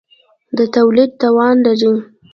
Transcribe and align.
د 0.57 0.59
تولید 0.75 1.11
توان 1.21 1.55
لري. 1.65 1.93